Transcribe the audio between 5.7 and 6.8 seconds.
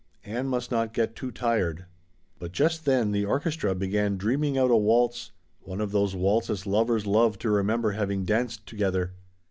of those waltzes